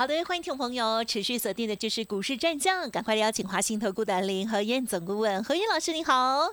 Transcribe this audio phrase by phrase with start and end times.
[0.00, 6.48] 好的，欢迎听众朋友持续锁定的就是股市战将，赶快邀请华兴投顾的林和燕总顾问何燕老师，你好。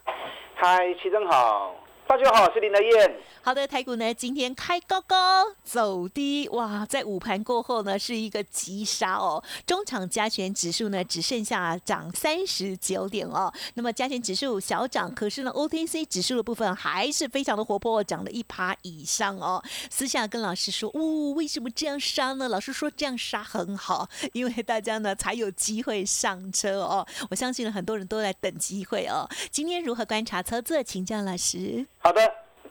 [0.55, 1.73] 嗨，齐正好。
[2.07, 3.15] 大家好，我是林德燕。
[3.41, 9.43] 好的，台股呢今天开高高走低，哇，在午盘过后呢是一个急杀哦。
[9.65, 13.51] 中场加权指数呢只剩下涨三十九点哦。
[13.73, 19.61] 那么加权指数小涨，可是呢 OTC 指数的部分还是非常的活泼，涨了一趴以上哦。
[19.89, 22.47] 私下跟老师说，哦，为什么这样杀呢？
[22.47, 27.05] 老师说这样杀很好， 因为大家呢才有机会上车哦。
[27.29, 29.27] 我相信呢很多人都在等机会哦。
[29.51, 31.85] 今天如何观察操作，请教老师。
[32.07, 32.21] 好的，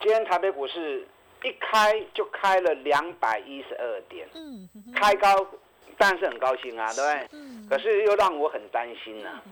[0.01, 1.07] 今天台北股市
[1.45, 5.29] 一开就开了两百一十二点，嗯，开高
[5.99, 7.29] 当然是很高兴啊，对不对？
[7.39, 7.67] 嗯。
[7.69, 9.43] 可是又让我很担心呐，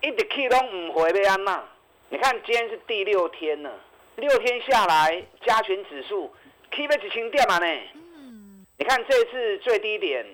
[0.00, 1.60] 一直 K 都唔回被安娜。
[2.08, 3.80] 你看今天是第六天了，
[4.14, 6.32] 六天下来加权指数
[6.70, 7.66] K 被几千点嘛呢？
[7.96, 8.64] 嗯。
[8.78, 10.24] 你看这次最低点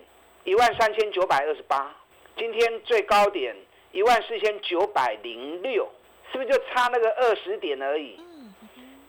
[0.45, 1.97] 一万三千九百二十八，
[2.37, 3.57] 今天最高点
[3.93, 5.89] 一万四千九百零六，
[6.31, 8.21] 是不是就差那个二十点而已？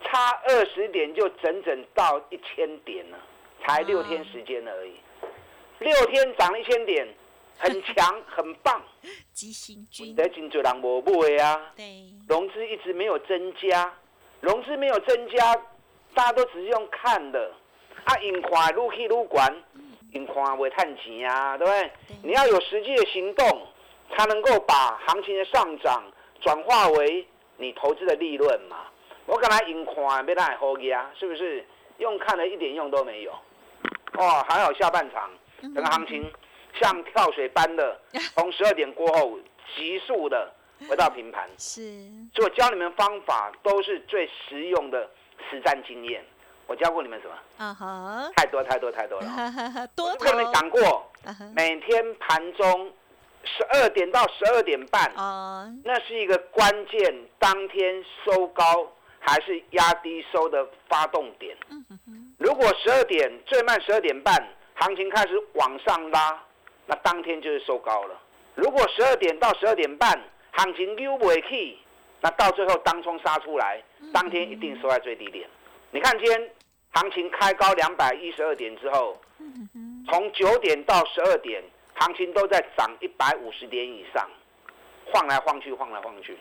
[0.04, 3.18] 差二十点就整整到一千点了，
[3.62, 4.94] 才六天时间而已，
[5.80, 7.08] 六天涨一千点，
[7.58, 8.82] 很强很棒。
[9.34, 11.72] 急行军，得金嘴人无买啊。
[11.76, 13.94] 对，融资一直没有增加，
[14.42, 15.56] 融资没有增加，
[16.14, 17.52] 大家都只是用看的。
[18.06, 19.64] 啊，引看愈去愈管，
[20.14, 21.92] 引看会探钱啊，对不对？
[22.24, 23.68] 你要有实际的行动，
[24.16, 26.04] 才能够把行情的上涨
[26.42, 27.28] 转化为
[27.58, 28.88] 你投资的利润嘛。
[29.30, 31.64] 我刚才用看，没那好压，是不是？
[32.00, 33.32] 用看了一点用都没有。
[34.14, 35.30] 哦，还好下半场
[35.62, 36.34] 整个行情
[36.80, 38.00] 像跳水般的，
[38.36, 39.38] 从十二点过后
[39.76, 40.52] 急速的
[40.90, 41.48] 回到平盘。
[41.60, 41.82] 是。
[42.34, 45.08] 所以我教你们方法都是最实用的
[45.50, 46.26] 实战经验。
[46.66, 47.36] 我教过你们什么？
[47.58, 48.32] 啊哈。
[48.36, 49.28] 太多太多太多了。
[49.96, 50.16] 多。
[50.16, 51.12] 跟你们讲过，
[51.56, 52.92] 每天盘中
[53.44, 55.12] 十二点到十二点半，
[55.84, 58.88] 那是一个关键，当天收高。
[59.20, 61.56] 还是压低收的发动点。
[62.38, 64.36] 如果十二点最慢十二点半，
[64.76, 66.42] 行情开始往上拉，
[66.86, 68.20] 那当天就是收高了。
[68.56, 70.20] 如果十二点到十二点半，
[70.52, 71.78] 行情溜不起，
[72.22, 73.82] 那到最后当冲杀出来，
[74.14, 75.48] 当天一定收在最低点。
[75.92, 76.50] 你看今天
[76.92, 79.20] 行情开高两百一十二点之后，
[80.08, 81.64] 从九点到十二点，
[81.96, 84.28] 行情都在涨一百五十点以上，
[85.06, 86.38] 晃来晃去，晃来晃去。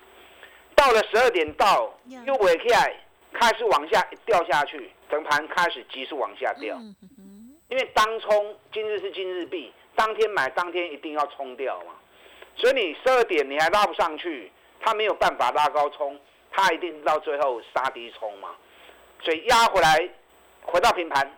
[0.78, 1.92] 到了十二点到
[2.24, 2.94] 又尾起来，
[3.32, 6.78] 开始往下掉下去，整盘开始急速往下掉。
[7.68, 11.94] 因为当冲今日是今日币，当天买当天一定要冲掉嘛。
[12.54, 16.16] 所以你十二点你还拉不上去，它没有办法拉高冲，
[16.52, 18.50] 它一定到最后杀低冲嘛。
[19.20, 20.08] 所以压回来，
[20.62, 21.28] 回到平盘，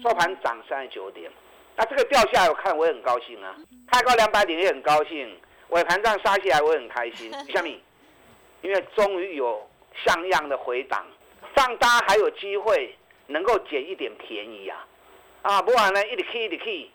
[0.00, 1.28] 收盘涨三十九点。
[1.74, 3.56] 那这个掉下来我看我也很高兴啊，
[3.90, 5.36] 开高两百点也很高兴，
[5.70, 7.32] 尾盘这样杀下来我也很开心。
[7.52, 7.76] 下面。
[8.66, 9.64] 因为终于有
[10.04, 11.06] 像样的回档，
[11.54, 12.92] 让大家还有机会
[13.28, 14.84] 能够捡一点便宜啊！
[15.42, 16.90] 啊，不然呢，一直 K 一直 K，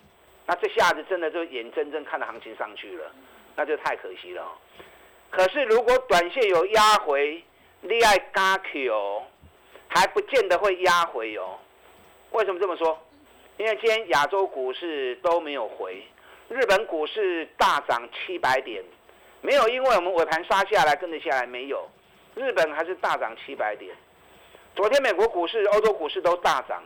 [0.48, 3.10] 那这下子真的就眼睁睁看着行情上去了，
[3.56, 4.46] 那就太可惜了。
[5.30, 7.42] 可是如果短线有压回，
[7.84, 9.24] 厉害加 Q，
[9.88, 11.58] 还不见得会压回哦。
[12.31, 13.00] 为什么这么说？
[13.56, 16.04] 因为今天亚洲股市都没有回，
[16.50, 18.84] 日本股市大涨七百点。
[19.41, 21.88] 没有，因为我们尾盘杀下来，跟着下来没有。
[22.35, 23.96] 日本还是大涨七百点。
[24.75, 26.81] 昨天美国股市、欧洲股市都大涨，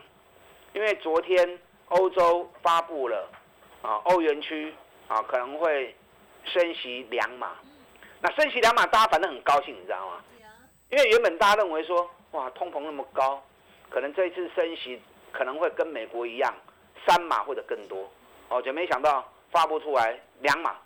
[0.74, 3.30] 因为昨天欧洲发布了
[3.82, 4.74] 啊，欧元区
[5.08, 5.96] 啊可能会
[6.46, 7.52] 升息两码。
[8.22, 10.24] 那升息两码，大家反正很高兴，你知道吗？
[10.90, 13.44] 因为原本大家认为说，哇，通膨那么高，
[13.90, 15.00] 可能这一次升息
[15.32, 16.54] 可能会跟美国一样
[17.06, 18.10] 三码或者更多。
[18.48, 20.78] 哦，就没想到发布出来两码。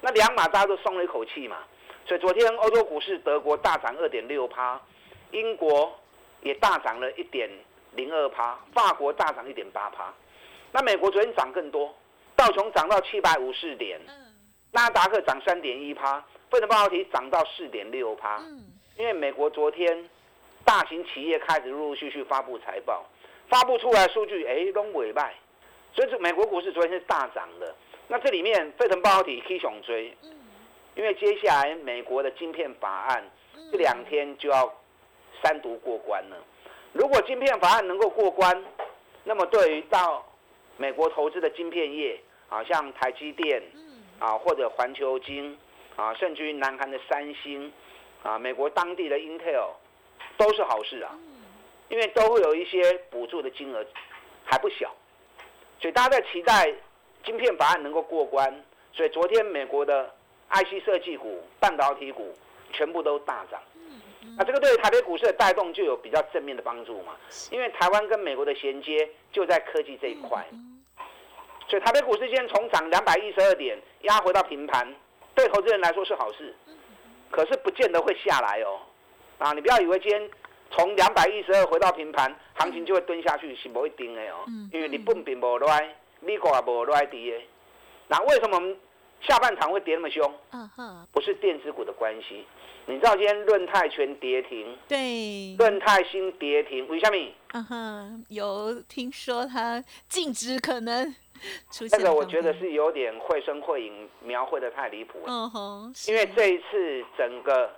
[0.00, 1.58] 那两码大家都松了一口气嘛，
[2.06, 4.80] 所以昨天欧洲股市，德国大涨二点六趴，
[5.32, 5.92] 英国
[6.42, 7.50] 也大涨了一点
[7.94, 10.14] 零二趴，法国大涨一点八趴。
[10.70, 11.92] 那美国昨天涨更多，
[12.36, 14.00] 道琼涨到七百五十点，
[14.70, 18.40] 纳达克涨三点一趴，费城半导体涨到四点六趴。
[18.96, 20.08] 因为美国昨天
[20.64, 23.04] 大型企业开始陆陆续续发布财报，
[23.48, 25.34] 发布出来数据，哎，都尾败，
[25.92, 27.74] 所以美国股市昨天是大涨的。
[28.08, 30.16] 那这里面沸腾半导体 K 熊追，
[30.94, 33.22] 因为接下来美国的晶片法案
[33.70, 34.74] 这两天就要
[35.42, 36.36] 三读过关了。
[36.92, 38.64] 如果晶片法案能够过关，
[39.24, 40.26] 那么对于到
[40.78, 42.18] 美国投资的晶片业
[42.48, 43.62] 啊，像台积电
[44.18, 45.56] 啊，或者环球晶
[45.96, 47.70] 啊，甚至于南韩的三星
[48.22, 49.68] 啊，美国当地的 Intel，
[50.36, 51.16] 都是好事啊。
[51.90, 53.82] 因为都会有一些补助的金额
[54.44, 54.94] 还不小，
[55.80, 56.70] 所以大家在期待
[57.28, 58.64] 晶片法案能够过关。
[58.92, 60.10] 所以昨天美国的
[60.50, 62.34] IC 设计股、半导体股
[62.72, 63.60] 全部都大涨。
[64.36, 67.14] 那这个对台北股市的带动就有比较正面的帮助嘛？
[67.50, 70.44] 因为台湾跟美国的衔接就在科技这一块。
[71.68, 74.88] 所以台北股市今天从涨两百一十二点压回到平盘，
[75.34, 76.54] 对投资人来说是好事。
[77.30, 78.80] 可是不见得会下来哦。
[79.38, 80.30] 啊，你不要以为今天。
[80.70, 84.44] 从两百一十二回到平盘，行情就会蹲下去，是不一定的哦。
[84.70, 87.44] 因为你本并无来，美国也无来跌的。
[88.08, 88.76] 那为什么我们
[89.20, 90.32] 下半场会跌那么凶？
[91.12, 92.44] 不是电子股的关系。
[92.86, 97.32] 你知道今天润泰全跌停，对，润泰新跌停，为什么？
[97.52, 101.14] 嗯哼，有听说它净值可能
[101.70, 101.90] 出现。
[101.90, 105.24] 这个我觉得是有点绘声绘影，描绘的太离谱了。
[105.26, 107.70] 嗯哼，因为这一次整个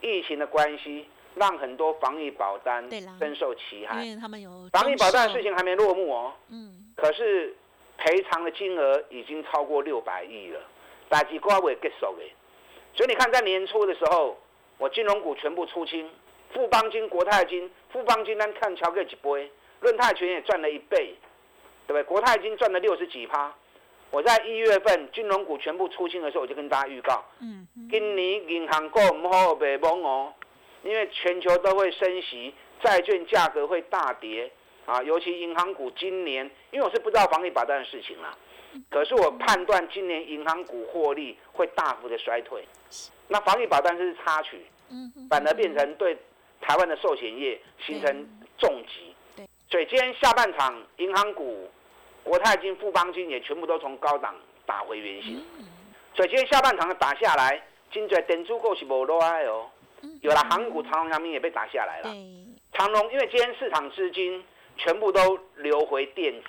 [0.00, 1.06] 疫情的关系。
[1.38, 2.82] 让很多防疫保单
[3.18, 6.32] 深受其害，因为他们有防疫保单的事情还没落幕哦。
[6.48, 7.54] 嗯，可是
[7.98, 10.60] 赔偿的金额已经超过六百亿了，
[11.08, 12.24] 大几瓜尾结束的。
[12.94, 14.36] 所以你看，在年初的时候，
[14.78, 16.10] 我金融股全部出清，
[16.52, 19.50] 富邦金、国泰金、富邦金单看桥个几倍，
[19.80, 21.14] 润泰全也赚了一倍，
[21.86, 22.02] 对不对？
[22.04, 23.54] 国泰金赚了六十几趴。
[24.10, 30.32] 我在一月份金融股全部出清的时候，我就跟大家预告，嗯，今年银行股唔好白忙哦。
[30.82, 34.48] 因为全球都会升息，债券价格会大跌
[34.86, 38.32] 啊，尤其银行股今年，因为我是不知道防疫保单的事情啦，
[38.88, 42.64] 可是我判断今年银行股获利会大幅的衰退，
[43.26, 44.64] 那防疫保单是插曲，
[45.28, 46.16] 反而变成对
[46.60, 51.68] 台湾的寿险业形成重击，所以今天下半场银行股、
[52.22, 55.44] 国泰金、富邦金也全部都从高档打回原形，
[56.14, 57.60] 所以今天下半场打下来，
[57.90, 59.66] 真在电子股是无落来哦。
[60.20, 62.14] 有了航股，长隆、阳明也被打下来了。
[62.72, 64.44] 长隆因为今天市场资金
[64.76, 66.48] 全部都流回电子，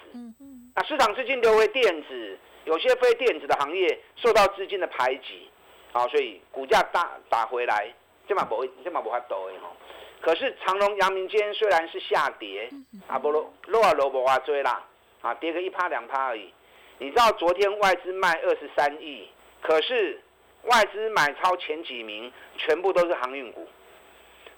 [0.75, 5.50] 那市场资金流回电子，有些非电子的行业受到资金的排挤，
[5.91, 7.94] 好，所以股价打打回来，
[8.27, 9.75] 这嘛不会，这嘛不会抖的吼。
[10.21, 12.69] 可是长隆、阳明今天虽然是下跌，
[13.07, 14.83] 啊不落落啊落不话追啦，
[15.21, 16.53] 啊跌个一趴两趴而已。
[17.00, 19.27] 你知道昨天外资卖二十三亿，
[19.62, 20.21] 可是。
[20.63, 23.65] 外资买超前几名，全部都是航运股。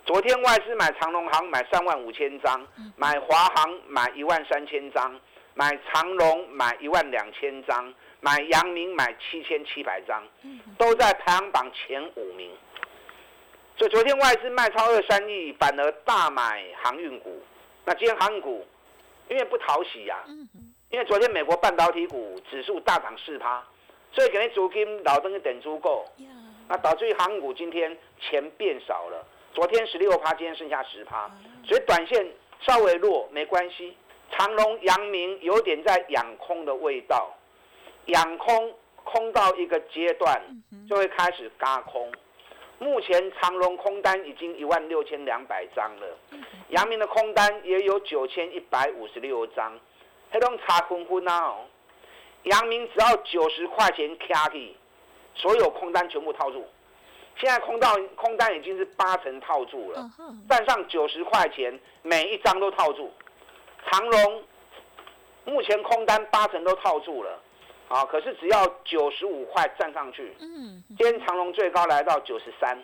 [0.09, 5.15] 昨天外资买长隆行买三万五千张，买华航买一万三千张，
[5.53, 10.23] 买长隆买一万两千张，买阳明买七千七百张，
[10.79, 12.49] 都在排行榜前五名。
[13.77, 17.39] 所以昨天外资卖超二三亿，反而大买航运股。
[17.85, 18.65] 那今天航运股
[19.29, 20.17] 因为不讨喜呀，
[20.89, 23.63] 因为昨天美国半导体股指数大涨四趴。
[24.11, 26.03] 所以肯定资金老登一点足够，
[26.67, 29.23] 那导致于航股今天钱变少了。
[29.53, 31.29] 昨天十六趴，今天剩下十趴，
[31.65, 32.25] 所以短线
[32.61, 33.95] 稍微弱没关系。
[34.31, 37.35] 长隆、阳明有点在养空的味道，
[38.05, 38.73] 养空
[39.03, 40.39] 空到一个阶段
[40.87, 42.11] 就会开始嘎空。
[42.77, 46.17] 目前长隆空单已经一万六千两百张了，
[46.69, 49.77] 阳明的空单也有九千一百五十六张，
[50.31, 51.57] 黑龙差昏昏啊！
[52.43, 54.77] 阳明只要九十块钱卡起，
[55.35, 56.65] 所有空单全部套住。
[57.39, 60.11] 现在空到空单已经是八成套住了，
[60.49, 63.09] 站上九十块钱，每一张都套住。
[63.89, 64.43] 长隆
[65.45, 67.39] 目前空单八成都套住了，
[67.87, 70.83] 啊，可是只要九十五块站上去，嗯。
[70.89, 72.77] 今天长隆最高来到九十三，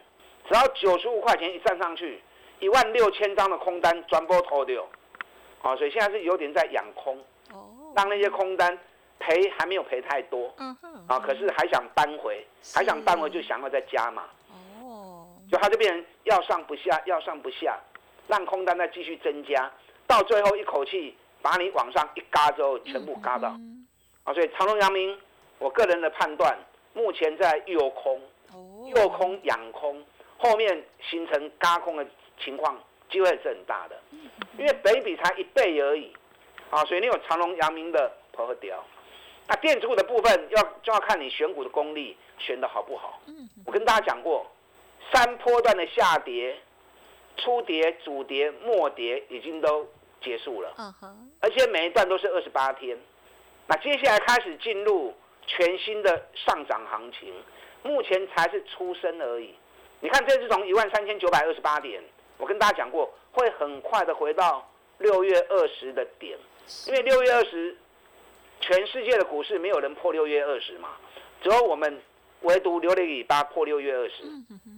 [0.47, 2.24] 只要九十五块钱一站上去，
[2.59, 4.88] 一万六千张的空单全部套掉，
[5.63, 7.21] 啊，所以现在是有点在养空，
[7.93, 8.77] 让那些空单。
[9.17, 12.45] 赔还没有赔太多，嗯哼，啊，可是还想扳回，
[12.75, 14.24] 还想扳回就想要再加嘛，
[15.57, 17.79] 哦，就变成要上不下，要上不下，
[18.27, 19.71] 让空单再继续增加，
[20.07, 23.50] 到最后一口气把你往上一嘎之后，全部嘎到，
[24.24, 25.17] 啊，所以长隆、阳明，
[25.59, 26.57] 我个人的判断，
[26.93, 28.21] 目前在右空，
[28.95, 30.03] 右空养空，
[30.38, 32.05] 后面形成嘎空的
[32.43, 32.77] 情况
[33.09, 34.00] 机会是很大的，
[34.57, 36.12] 因为北比才一倍而已，
[36.69, 38.83] 啊，所以你有长隆、阳明的破掉。
[39.47, 43.21] 那电子股的部分要就要看你选股的功力选的好不好。
[43.27, 44.43] 嗯，我跟大家讲过，
[45.12, 46.57] 三波段的下跌、
[47.38, 49.88] 初跌、主跌、末跌已经都
[50.21, 50.74] 结束了。
[51.39, 52.97] 而且每一段都是二十八天。
[53.67, 55.13] 那接下来开始进入
[55.47, 57.33] 全新的上涨行情，
[57.83, 59.55] 目前才是出生而已。
[60.01, 62.03] 你看这是从一万三千九百二十八点，
[62.38, 64.69] 我跟大家讲过，会很快的回到
[65.00, 66.38] 六月二十的点，
[66.88, 67.75] 因为六月二十，
[68.62, 70.89] 全世界的股市没有人破六月二十嘛，
[71.41, 72.00] 只有我们
[72.42, 74.24] 唯独留了尾巴破六月二十，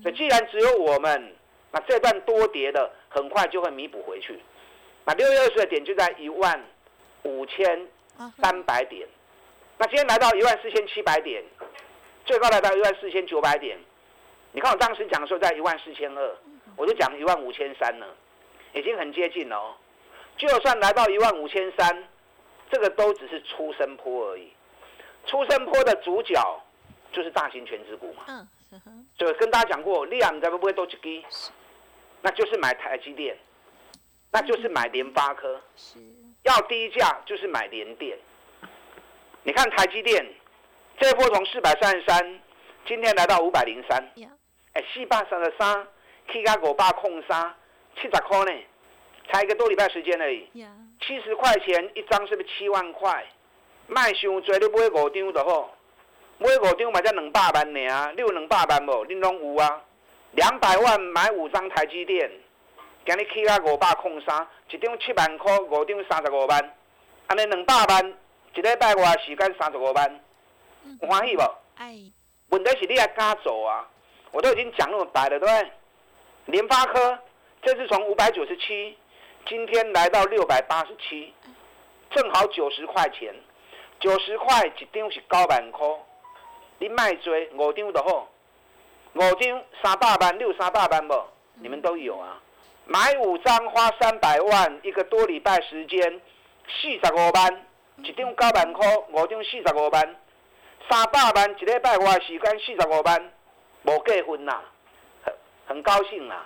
[0.01, 1.35] 所以既然只有我们，
[1.71, 4.39] 那这段多跌的很快就会弥补回去，
[5.05, 6.63] 那六月二十的点就在一万
[7.23, 7.87] 五千
[8.41, 9.07] 三百点，
[9.77, 11.43] 那今天来到一万四千七百点，
[12.25, 13.77] 最高来到一万四千九百点。
[14.53, 16.35] 你看我当时讲的时候在一万四千二，
[16.75, 18.07] 我就讲一万五千三了，
[18.73, 19.75] 已经很接近了哦。
[20.37, 22.07] 就算来到一万五千三，
[22.71, 24.51] 这个都只是出生坡而已。
[25.25, 26.41] 出生坡的主角
[27.11, 28.23] 就是大型全职股嘛。
[28.27, 28.47] 嗯。
[29.17, 31.25] 就跟大家讲过，量在不会都去低，
[32.21, 33.37] 那就是买台积电，
[34.31, 35.61] 那就是买联发科。
[35.75, 35.99] 是。
[36.43, 38.17] 要低价就是买联电。
[39.43, 40.25] 你看台积电，
[40.99, 42.39] 这波从四百三十三，
[42.85, 44.11] 今天来到五百零三。
[44.73, 45.87] 哎四百三十三，
[46.27, 47.55] 去加五百空三，
[47.95, 48.51] 七十块呢，
[49.31, 50.47] 才一个多礼拜时间而已。
[51.01, 53.25] 七十块钱一张，是不是七万块？
[53.87, 55.76] 卖伤多，你买五张就好。
[56.39, 59.05] 买五张嘛才两百万尔，你有两百万无？
[59.07, 59.81] 恁拢有啊？
[60.33, 62.29] 两百万买五张台积电，
[63.05, 66.75] 今日起啊五百空三，一张七万块，五张三十五万，
[67.25, 68.13] 安尼两百万
[68.53, 70.19] 一礼拜外时间三十五万，
[71.01, 71.41] 欢喜无？
[71.77, 71.95] 哎。
[72.49, 73.87] 问题是你还敢做啊？
[74.31, 75.71] 我都已经讲那么白了，对不对？
[76.45, 77.17] 联发科
[77.63, 78.95] 这次从五百九十七，
[79.47, 81.33] 今天来到六百八十七，
[82.11, 83.33] 正好九十块钱，
[83.99, 85.87] 九十块一张是九万块，
[86.79, 88.27] 你卖追五张就好，
[89.13, 91.15] 五张三百万六三百万不？
[91.55, 92.39] 你们都有啊？
[92.85, 96.21] 买五张花三百万，一个多礼拜时间，
[96.67, 97.65] 四十五万，
[98.03, 100.15] 一张九万块，五张四十五万，
[100.89, 103.31] 三百万一礼拜外时间四十五万。
[103.83, 104.61] 无结婚啦，
[105.23, 105.33] 很
[105.65, 106.45] 很高兴啦。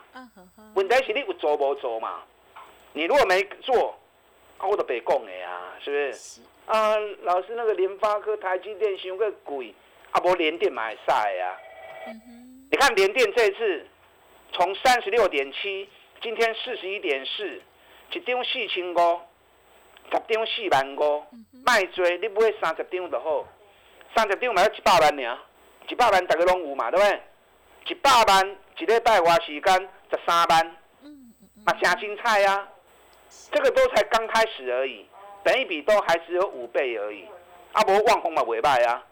[0.76, 2.22] 问题是你有做无做嘛？
[2.94, 3.98] 你如果没做，
[4.60, 6.42] 我都白讲的啊，是不是？
[6.68, 9.74] 啊，老师那个联发科、台积电伤个贵，
[10.12, 11.58] 啊，无联电买晒啊。
[12.70, 13.88] 你看连电这次
[14.54, 15.90] 从三十六点七，
[16.22, 17.62] 今天四十一点四，
[18.12, 19.22] 一张四千五，
[20.12, 21.24] 十张四万五，
[21.66, 23.48] 卖多你买三十张就好，
[24.16, 25.38] 三十张买要一百万尔，
[25.88, 27.22] 一百万大家拢有嘛，对不对？
[27.88, 30.66] 一百万一礼拜外时间十三万，
[31.66, 32.68] 嘛真精彩啊！
[33.52, 35.06] 这个都才刚开始而已，
[35.44, 37.26] 等一笔都还只有五倍而已。
[37.72, 39.04] 啊，无万红嘛袂歹啊！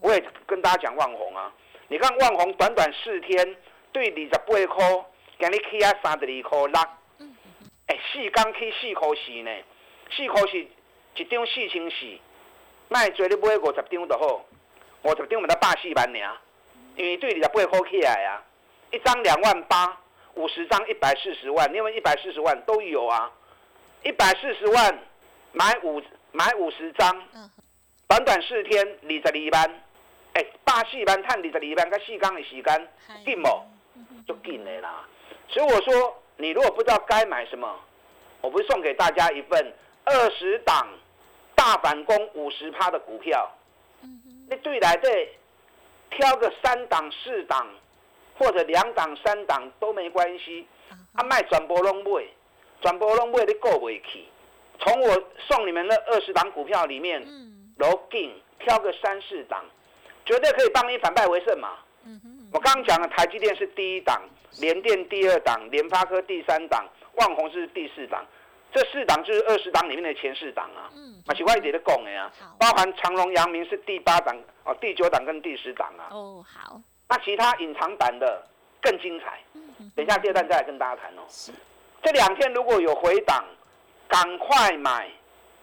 [0.00, 1.52] 我也跟大家讲万红啊，
[1.88, 3.56] 你看万红短短四天
[3.92, 5.04] 对二十八块，
[5.38, 7.26] 今日起啊三十二块六，
[7.86, 9.50] 哎，四天起四块四呢，
[10.10, 10.58] 四块四
[11.16, 12.18] 一张四千四，
[12.88, 14.44] 卖做你买五十张就好，
[15.02, 16.36] 五十张咪得百四万尔。
[16.96, 18.42] 因为对二十八块起来啊，
[18.90, 19.96] 一张两万八，
[20.34, 23.30] 五十张一百四十万，另外一百四十万都有啊，
[24.02, 24.98] 一百四十万
[25.52, 26.02] 买五
[26.32, 27.22] 买五十张，
[28.08, 29.82] 短短四天二十二万，
[30.34, 32.88] 哎，八四万赚二十二万，跟四缸的时间
[33.24, 33.46] 紧无？
[34.26, 35.06] 就紧的啦。
[35.48, 37.68] 所以我说，你如果不知道该买什么，
[38.40, 40.88] 我不是送给大家一份二十档
[41.54, 43.50] 大反攻五十趴的股票，
[44.48, 45.36] 你对来对。
[46.12, 47.68] 挑个三档、四档，
[48.36, 50.66] 或者两档、三档都没关系。
[51.12, 52.26] 啊，卖转播拢买，
[52.80, 54.24] 转播拢买你过不去。
[54.80, 57.24] 从我送你们那二十档股票里面，
[57.76, 59.64] 罗劲挑个三四档，
[60.30, 61.70] 绝对可以帮你反败为胜嘛。
[62.52, 64.22] 我刚刚讲的台积电是第一档，
[64.60, 68.24] 联电第二档，联发科第三档，万宏是第四档。
[68.72, 70.86] 这四档就是二十档里面的前四档啊，
[71.26, 76.06] 啊，奇怪一点的讲的啊，包含长隆、阳明是第八档哦，第九档跟第十档啊。
[76.12, 76.80] 哦，好。
[77.08, 78.40] 那其他隐藏版的
[78.80, 79.40] 更精彩，
[79.96, 81.22] 等一下第二段再来跟大家谈哦。
[82.04, 83.44] 这两天如果有回档，
[84.06, 85.10] 赶快买。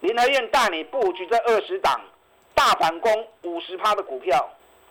[0.02, 2.02] 林和燕带你布局这二十档
[2.54, 4.48] 大反攻五十趴的股票，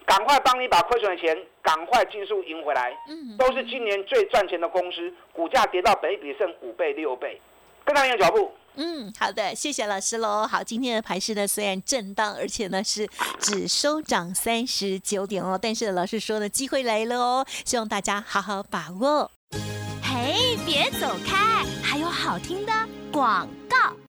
[0.07, 2.97] 赶快帮你把亏损的钱赶快尽速赢回来。
[3.09, 7.41] 嗯，都是今年最赚钱的公司，股价跌到北比剩五倍六倍。
[7.85, 8.53] 跟上你的脚步。
[8.79, 10.47] 嗯，好的，谢谢老师喽。
[10.47, 13.09] 好，今天的盘市呢虽然震荡，而且呢是
[13.39, 19.31] 只收涨三十九点哦，但是老师说的机会来了哦，希望大家好好把握。
[20.03, 22.73] 嘿，别走开，还有好听的
[23.11, 23.49] 广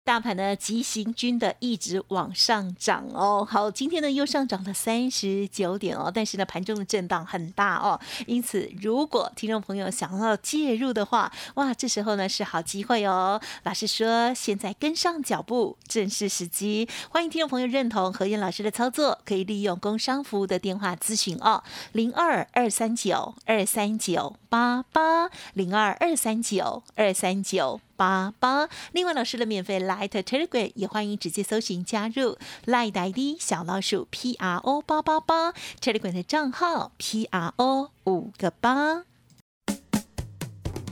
[0.04, 3.46] 大盘呢，急行军的一直往上涨哦。
[3.50, 8.00] 好，今天呢又上涨了三十九点哦，但是呢盘中的震荡很大哦。
[8.26, 13.42] 因此，如果听众朋友想要介入的话，哇，这时候呢是好机会哦。
[13.64, 16.88] 老师说，现在跟上脚步正是时机。
[17.10, 27.82] 欢迎听众朋友认同何燕老师的操作，可以利用工商服务的电话咨询哦，零二二三九二三九八八零二二三九二三九。
[27.98, 32.38] 八八，另外老师的免免费 Light Telegram 也欢迎直接搜寻加入
[32.68, 39.04] Light ID 小老鼠 P R O 八八八 Telegram 的账号 P R O 五个八。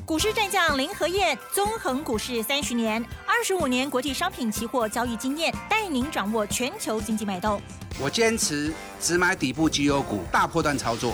[0.03, 7.61] 股市战将林和燕，纵横股市三十年，二十五年国际商品期货交易经验，带您掌握全球经济脉动。
[8.01, 11.13] 我坚持只买底部绩优股，大波段操作。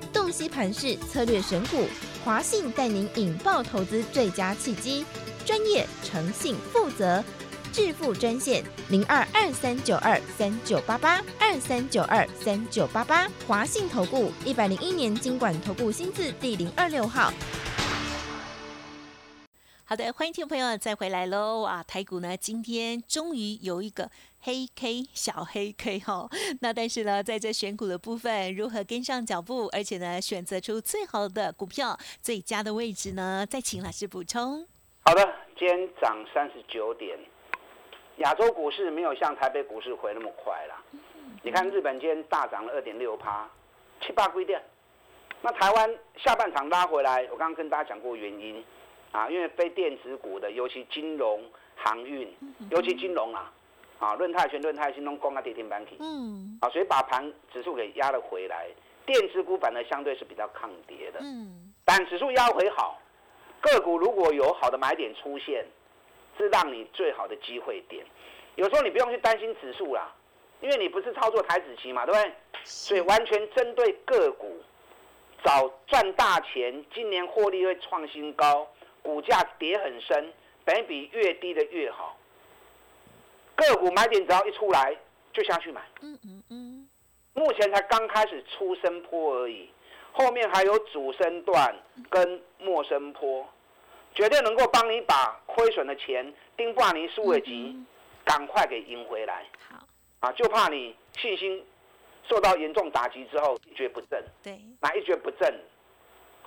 [0.31, 1.85] 洞悉盘势策略选股。
[2.23, 5.05] 华信带您引爆投资最佳契机，
[5.45, 7.21] 专业、诚信、负责，
[7.73, 13.29] 致富专线零二二三九二三九八八二三九二三九八八。
[13.45, 17.33] 华信投顾一百零一年经管投顾新字第零二六号。
[19.83, 21.63] 好的，欢迎听众朋友再回来喽！
[21.63, 24.09] 啊，台股呢今天终于有一个。
[24.43, 26.27] 黑 K 小黑 K 哈，
[26.61, 33.45] 那但是呢，在这选股的部分，如何跟上脚步，而且呢，选择出最好的股票、最佳的位置呢？
[33.47, 34.65] 再请老师补充。
[35.05, 35.23] 好的，
[35.55, 37.19] 今天涨三十九点，
[38.17, 40.83] 亚洲股市没有像台北股市回那么快啦。
[41.43, 43.47] 你看日本今天大涨了二点六趴，
[44.01, 44.59] 七八规定。
[45.43, 48.63] 那台湾下半场拉回来，我刚刚跟大家讲过原因
[49.11, 51.43] 啊，因为非电子股的，尤其金融、
[51.75, 52.27] 航运，
[52.71, 53.51] 尤其金融啊。
[54.01, 58.67] 啊，论泰全、论泰新都攻啊跌停板体，嗯，啊，所以把盘指数给压了回来，
[59.05, 62.99] 电子股反而相对是比较抗跌的，嗯，但指数压回好，
[63.61, 65.63] 个股如果有好的买点出现，
[66.35, 68.03] 是让你最好的机会点。
[68.55, 70.11] 有时候你不用去担心指数啦，
[70.61, 72.33] 因为你不是操作台子期嘛，对不对？
[72.63, 74.59] 所以完全针对个股，
[75.43, 78.67] 找赚大钱，今年获利会创新高，
[79.03, 80.33] 股价跌很深，
[80.65, 82.17] 本比越低的越好。
[83.71, 84.95] 个股买点只要一出来
[85.31, 86.89] 就下去买，嗯嗯嗯，
[87.33, 89.69] 目前才刚开始出生坡而已，
[90.11, 91.73] 后面还有主升段
[92.09, 93.47] 跟末升坡，
[94.13, 97.81] 绝对能够帮你把亏损的钱丁挂尼输尾急，
[98.25, 99.45] 赶快给赢回来。
[99.69, 99.85] 好，
[100.19, 101.63] 啊，就怕你信心
[102.27, 104.23] 受到严重打击之后一蹶不振。
[104.43, 105.53] 对，那一蹶不振，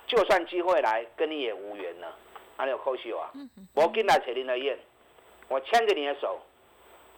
[0.05, 2.15] 就算机会来跟你也无缘了。
[2.57, 3.31] 还有后续啊，
[3.73, 4.77] 我跟来扯林的燕，
[5.47, 6.39] 我牵着你的手。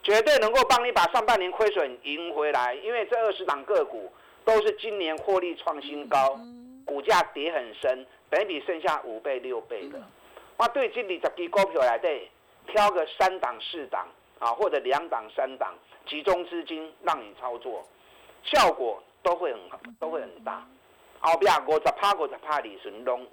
[0.08, 4.10] 绝对能够帮你把上半年亏损赢回来，因为这二十档个股
[4.46, 6.39] 都是今年获利创新高，
[6.86, 10.02] 股价跌很深，本比剩下五倍六倍的。
[10.56, 12.32] 我对这里十支股票来对，
[12.67, 14.08] 挑个三档四档
[14.39, 15.76] 啊，或者两档三档，
[16.08, 17.86] 集中资金让你操作，
[18.43, 20.65] 效果都会很好，都会很大。
[21.20, 23.30] 后边五十趴五十趴里是拢有。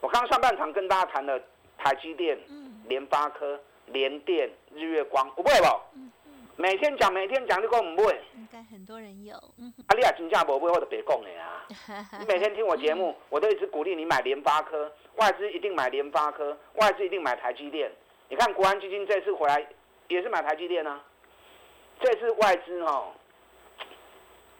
[0.00, 1.36] 我刚上半场跟大家谈了
[1.76, 2.38] 台积电、
[2.86, 3.60] 联发科。
[3.92, 5.66] 联电、日月光，不会不？
[5.94, 6.48] 嗯嗯。
[6.56, 8.20] 每天讲，每天讲，你讲不会？
[8.34, 9.34] 应该很多人有。
[9.36, 11.66] 啊，你也真正不会，或者别讲的啊。
[12.20, 17.90] 你每天听我节目，我都一直鼓励你买联发科，外资一定买联发科，外资一定买台积电。
[18.28, 19.66] 你看国安基金这次回来
[20.08, 21.02] 也是买台积电啊。
[22.00, 23.12] 这次外资哦，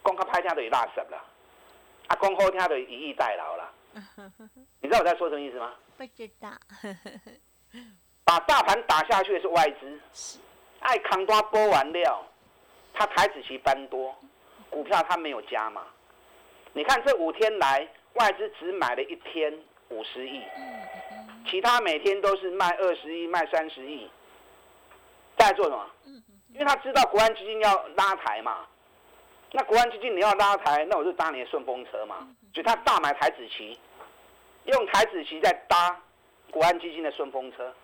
[0.03, 1.25] 公开拍下的也拉什了，
[2.09, 3.73] 啊，公后听的以逸待劳了。
[4.81, 5.75] 你知道我在说什么意思吗？
[5.97, 6.51] 不知道。
[8.31, 10.01] 把大盘打下去的是外资，
[10.79, 12.25] 爱扛多波完料，
[12.95, 14.15] 他台子期搬多，
[14.71, 15.83] 股票他没有加嘛？
[16.73, 19.53] 你看这五天来，外资只买了一天
[19.89, 20.41] 五十亿，
[21.51, 24.09] 其他每天都是卖二十亿、卖三十亿，
[25.37, 25.91] 在做什么？
[26.53, 28.65] 因为他知道国安基金要拉台嘛，
[29.51, 33.77] 那国安基金你要拉台，那我就搭你的顺风车嘛，所以他大买台子期，
[34.67, 36.01] 用台子期在搭
[36.53, 37.75] 国安基金的顺风车。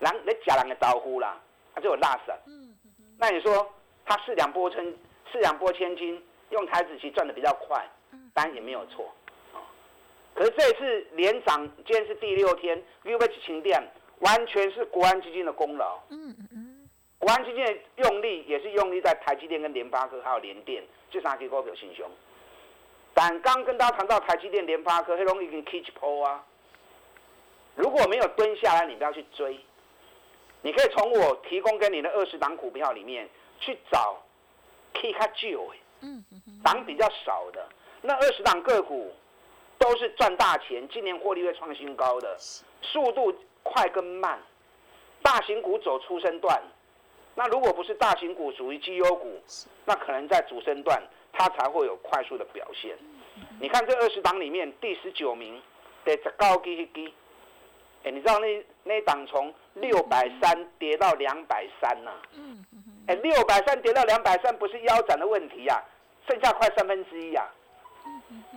[0.00, 1.40] 人你假人的招呼啦，
[1.74, 2.34] 他就有拉神。
[2.46, 2.76] 嗯
[3.18, 3.70] 那你说
[4.04, 4.82] 他四两拨千
[5.30, 7.86] 四两拨千斤，用台子棋赚的比较快，
[8.34, 9.08] 当然也没有错。
[10.34, 13.78] 可是这次连涨，今天是第六天，又被清电，
[14.20, 16.00] 完全是国安基金的功劳。
[16.08, 22.10] 嗯嗯国安基金的用力也是用力在台积电、跟联发科还有联电这三支股票心胸。
[23.12, 26.42] 但刚跟大家谈到台积电、联发科，黑龙已经 catch 破啊。
[27.74, 29.60] 如果没有蹲下来，你不要去追。
[30.62, 34.16] 你可以从我提供给你的二十档股票里面去找
[34.94, 36.24] K 卡旧哎，嗯
[36.62, 37.66] 档比较少的。
[38.02, 39.12] 那二十档个股
[39.78, 42.36] 都是赚大钱，今年获利会创新高的，
[42.82, 44.38] 速度快跟慢，
[45.22, 46.62] 大型股走出生段，
[47.34, 49.40] 那如果不是大型股属于绩优股，
[49.84, 52.96] 那可能在主升段它才会有快速的表现。
[53.58, 55.60] 你看这二十档里面第十九名
[56.04, 57.12] 得高低低。
[58.02, 62.10] 哎，你知道那那档从六百三跌到两百三呐？
[62.34, 62.64] 嗯
[63.06, 65.82] 哎，六百三跌到两百三不是腰斩的问题呀，
[66.28, 67.48] 剩下快三分之一呀。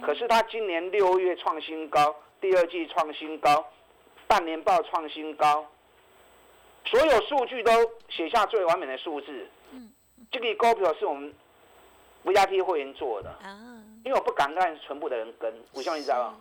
[0.02, 3.66] 可是他今年六月创新高，第二季创新高，
[4.28, 5.66] 半年报创新高，
[6.86, 7.72] 所有数据都
[8.10, 9.48] 写下最完美的数字。
[9.72, 9.92] 嗯。
[10.32, 11.34] 这个股票是我们
[12.26, 13.58] VIP 会员做的啊，
[14.04, 16.38] 因为我不敢让全部的人跟，我相信你知道吗？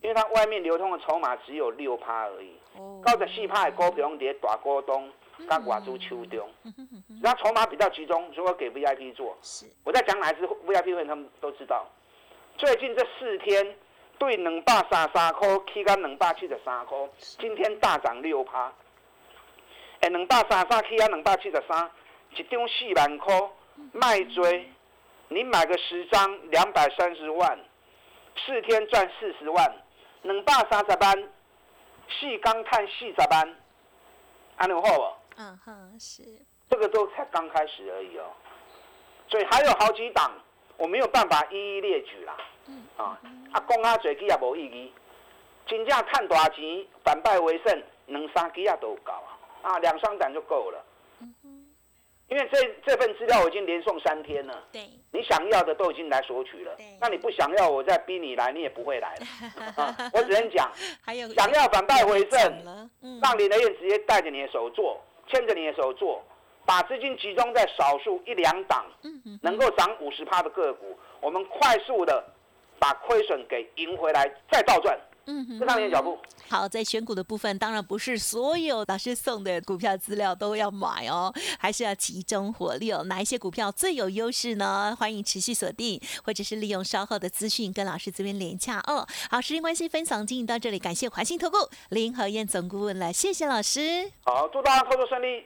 [0.00, 2.52] 因为它外面流通的筹码只有六趴而已，
[3.02, 5.10] 高十四趴的股票在大股东
[5.48, 6.48] 跟外资手中，
[7.22, 9.36] 然后筹码比较集中，如果给 VIP 做，
[9.84, 11.86] 我在讲哪一支 VIP 会他们都知道。
[12.56, 13.76] 最近这四天
[14.18, 16.96] 对两百三三块起到两百七十三块，
[17.38, 18.72] 今天大涨六趴。
[20.00, 21.90] 哎，两百三三起到两百七十三，
[22.36, 23.50] 一张四万块
[23.92, 24.68] 卖追，
[25.28, 27.58] 你买个十张两百三十万。
[28.46, 29.76] 四天赚四十万，
[30.22, 31.28] 两百三十万，
[32.18, 33.56] 四钢碳四十班，
[34.56, 35.14] 安尼好不？
[35.36, 36.22] 嗯哼，是。
[36.70, 38.24] 这个都才刚开始而已哦，
[39.28, 40.30] 所以还有好几档，
[40.76, 42.36] 我没有办法一一列举啦。
[42.66, 42.86] 嗯。
[42.96, 43.18] 啊，
[43.52, 44.92] 啊，讲啊，侪支也无意义。
[45.66, 49.38] 真正赚大钱，反败为胜，两三支也都有够啊。
[49.62, 50.84] 啊，两三档就够了。
[52.32, 54.80] 因为这这份资料我已经连送三天了，对，
[55.12, 59.94] 你想要的都已经来索取了，那你不想要，我再逼你来，你也不会来了。
[60.14, 60.72] 我只能讲，
[61.04, 62.90] 还有想要反败为胜，
[63.22, 66.24] 让林德燕直接带着你的手做，牵着你的手做，
[66.64, 68.86] 把资金集中在少数一两档，
[69.42, 72.24] 能够涨五十趴的个股，我们快速的
[72.78, 74.98] 把亏损给赢回来，再倒赚。
[75.26, 76.18] 嗯，跟上你的脚步。
[76.48, 83.02] 好，在选股的部分，当然不是所有老师送的股票资料都要买哦，还是要集中火力哦。
[83.04, 84.94] 哪一些股票最有优势呢？
[84.98, 89.06] 欢迎持续锁定，或者是利用稍后的资讯跟老师这边连洽哦。
[89.30, 91.56] 好，时间关系，分享进行到这里，感谢华信投顾
[91.88, 94.10] 林和燕总顾问了，谢谢老师。
[94.24, 95.44] 好，祝大家操作顺利。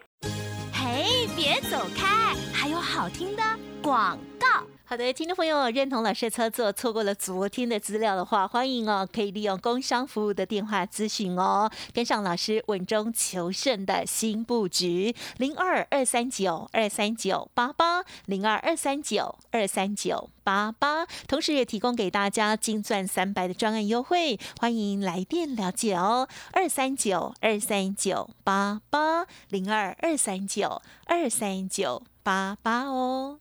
[0.73, 3.43] 嘿，别走开，还有好听的
[3.83, 4.76] 广告。
[4.89, 33.41] 好的，听众朋友，认同老师的操作，错过了昨天的资料的话，欢迎哦，可以利用工商服务的电话咨询哦，跟上老师稳中求胜的新布局，零二二三九二三九八八，零二二三九二三九八八，同时也提供给大家金钻三百的专案优惠，欢迎来电了解哦，二三九二三九八八，零二二三九二三九八八哦。